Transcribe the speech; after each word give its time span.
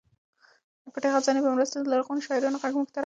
د 0.83 0.85
پټې 0.93 1.09
خزانې 1.13 1.41
په 1.43 1.49
مرسته 1.55 1.75
د 1.77 1.85
لرغونو 1.93 2.25
شاعرانو 2.27 2.61
غږ 2.61 2.73
موږ 2.77 2.87
ته 2.91 2.91
راغلی. 2.93 2.99